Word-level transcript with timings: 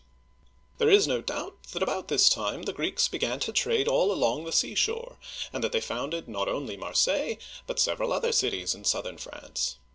There 0.79 0.89
is 0.89 1.05
no 1.07 1.21
doubt 1.21 1.61
that 1.73 1.83
about 1.83 2.07
this 2.07 2.27
time 2.27 2.63
the 2.63 2.73
Greeks 2.73 3.07
began 3.07 3.39
to 3.41 3.51
trade 3.51 3.87
all 3.87 4.11
along 4.11 4.45
the 4.45 4.51
seashore, 4.51 5.17
and 5.53 5.63
that 5.63 5.73
they 5.73 5.79
founded 5.79 6.27
not 6.27 6.47
only 6.47 6.75
Marseilles 6.75 7.37
but 7.67 7.79
several 7.79 8.11
other 8.11 8.31
cities 8.31 8.73
in 8.73 8.83
southern 8.83 9.19
France. 9.19 9.77